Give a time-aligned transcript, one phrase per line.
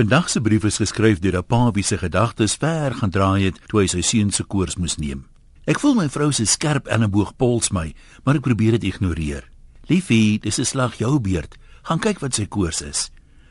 [0.00, 3.60] Vandag se brief is geskryf deur 'n pa wie se gedagtes ver gaan draai het
[3.68, 5.26] toe hy sy seun se koers moes neem.
[5.66, 7.94] Ek voel my vrou se skerp elleboog pols my,
[8.24, 9.44] maar ek probeer dit ignoreer.
[9.88, 11.58] Liefie, dis 'n slag jou beurt.
[11.82, 13.10] Gaan kyk wat sy koers is.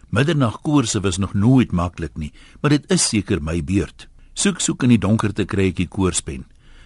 [0.10, 4.07] Middernag koerse was nog nooit maklik nie, maar dit is seker my beurt.
[4.34, 6.45] Soek soek in die donkerte kry ek die koerspen.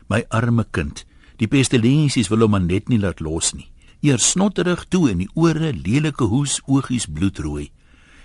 [0.09, 1.05] My arme kind,
[1.37, 3.71] die pestilensies wil hom net nie laat los nie.
[4.01, 7.71] Eers snotterig toe in die ore, lelike hoes, oogies bloedrooi.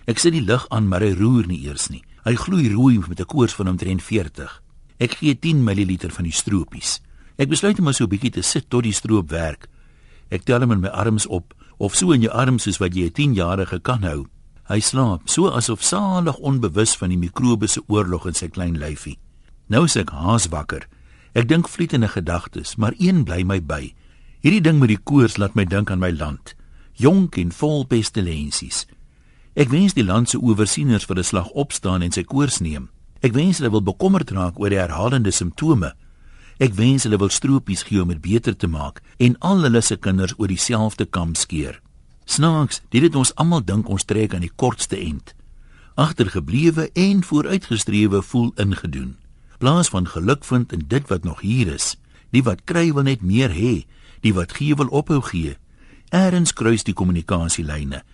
[0.09, 2.01] Ek sit die lig aan, maar hy roer nie eers nie.
[2.25, 4.63] Hy gloei rooi met 'n koors van omtrent 40.
[4.99, 7.01] Ek gee 10 ml van die stroopies.
[7.37, 9.69] Ek besluit om maar so 'n bietjie te sit tot die stroop werk.
[10.31, 13.05] Ek tel hom in my arms op, of so in jou arms soos wat jy
[13.05, 14.27] 'n 10-jarige kan hou.
[14.69, 19.19] Hy slaap, so asof salig onbewus van die mikrobiese oorlog in sy klein lyfie.
[19.69, 20.89] Nou is ek haas wakker.
[21.35, 23.95] Ek dink vlietende gedagtes, maar een bly my by.
[24.41, 26.55] Hierdie ding met die koors laat my dink aan my land,
[26.95, 28.87] jonk en vol pestilensies.
[29.59, 32.91] Ek wens die land se owersieners vir 'n slag opstaan en sy koers neem.
[33.21, 35.95] Ek wens hulle wil bekommerd raak oor die herhalende simptome.
[36.59, 39.97] Ek wens hulle wil stroopies gee om dit beter te maak en al hulle se
[39.97, 41.81] kinders oor dieselfde kam skeer.
[42.25, 45.35] Snaaks, dit het ons almal dink ons trek aan die kortste end.
[45.97, 49.17] Agtergeblewe en vooruitgestrewe voel ingedoen.
[49.59, 51.97] Plaas van geluk vind in dit wat nog hier is.
[52.31, 53.87] Die wat kry wil net meer hê,
[54.21, 55.57] die wat gee wil ophou gee.
[56.11, 58.05] Eerens kruis die kommunikasielyne.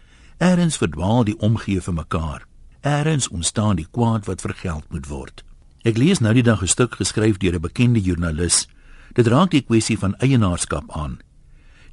[0.45, 2.43] Eerens verdwaal die omgee vir mekaar.
[2.85, 5.41] Eerens ontstaan die kwaad wat vergeld moet word.
[5.89, 8.69] Ek lees nou die dag 'n stuk geskryf deur 'n bekende joernalis.
[9.15, 11.19] Dit raak die kwessie van eienaarskap aan.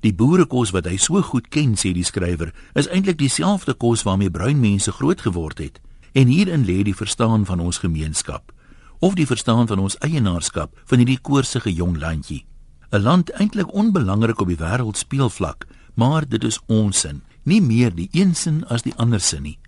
[0.02, 4.32] Die boerekos wat hy so goed ken, sê die skrywer, is eintlik dieselfde kos waarmee
[4.32, 5.80] bruin mense groot geword het.
[6.12, 8.52] En hierin lê die verstaan van ons gemeenskap
[9.00, 12.46] of die verstaan van ons eienaarskap van hierdie koorsige jong landjie.
[12.92, 17.96] 'n Land eintlik onbelangrik op die wêreld speelvlak, maar dit is ons sin nie meer
[17.96, 19.60] die een sin as die ander sin nie.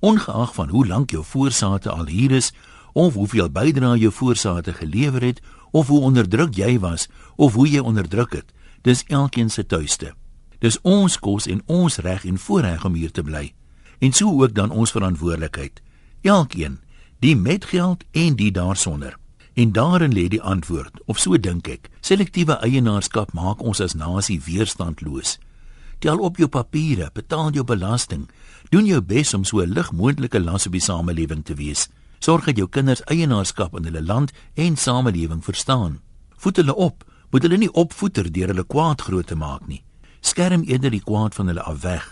[0.00, 2.52] Ongeag van hoe lank jou voorsate al hier is
[2.92, 7.80] of hoeveel bydrae jou voorsate gelewer het of hoe onderdruk jy was of hoe jy
[7.80, 10.12] onderdruk het, dis elkeen se tuiste.
[10.58, 13.52] Dis ons kos en ons reg en voorreg om hier te bly.
[13.98, 15.82] En so ook dan ons verantwoordelikheid.
[16.22, 16.78] Elkeen,
[17.18, 19.16] die met geld en die daarsonder.
[19.54, 21.90] En daarin lê die antwoord, of so dink ek.
[22.00, 25.38] Selektiewe eienaarskap maak ons as nasie weerstandloos.
[26.02, 28.24] Tel op jou papiere, betaal jou belasting.
[28.74, 31.86] Doen jou bes om so lig moontlike las op die samelewing te wees.
[32.18, 36.00] Sorg dat jou kinders eienaarskap in hulle land en samelewing verstaan.
[36.42, 39.84] Voed hulle op, moet hulle nie opvoeter deur hulle kwaad groot te maak nie.
[40.20, 42.08] Skerm eerder die kwaad van hulle af weg.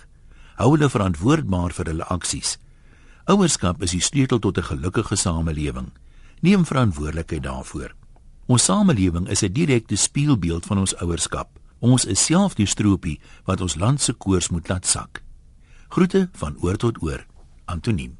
[0.63, 2.59] Hou hulle verantwoordbaar vir hulle aksies.
[3.27, 5.91] Ouerskap is die sleutel tot 'n gelukkige samelewing.
[6.43, 7.95] Neem verantwoordelikheid daarvoor.
[8.47, 11.60] Ons samelewing is 'n direkte spieelbeeld van ons ouerskap.
[11.81, 13.19] Ons is self die stroopie
[13.49, 15.23] wat ons land se koers moet laat sak.
[15.89, 17.25] Groete van oor tot oor.
[17.65, 18.20] Antoniem